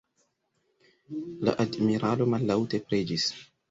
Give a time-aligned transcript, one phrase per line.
[1.45, 3.33] La admiralo mallaŭte preĝis.